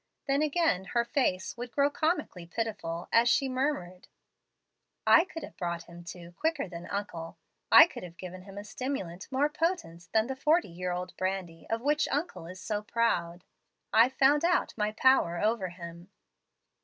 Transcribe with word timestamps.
Then 0.25 0.41
again 0.41 0.83
her 0.95 1.05
face 1.05 1.55
would 1.57 1.71
grow 1.71 1.91
comically 1.91 2.47
pitiful, 2.47 3.07
as 3.13 3.29
she 3.29 3.47
murmured: 3.47 4.07
"I 5.05 5.25
could 5.25 5.43
have 5.43 5.55
brought 5.57 5.83
him 5.83 6.03
to 6.05 6.31
quicker 6.31 6.67
than 6.67 6.87
uncle. 6.87 7.37
I 7.71 7.85
could 7.85 8.01
have 8.01 8.17
given 8.17 8.41
him 8.41 8.57
a 8.57 8.63
stimulant 8.63 9.31
more 9.31 9.47
potent 9.47 10.09
than 10.11 10.25
the 10.25 10.35
forty 10.35 10.69
year 10.69 10.91
old 10.91 11.15
brandy 11.17 11.67
of 11.69 11.81
which 11.81 12.07
uncle 12.11 12.47
is 12.47 12.59
so 12.59 12.81
proud. 12.81 13.43
I've 13.93 14.13
found 14.13 14.43
out 14.43 14.73
my 14.75 14.91
power 14.91 15.37
over 15.39 15.67
him." 15.67 16.09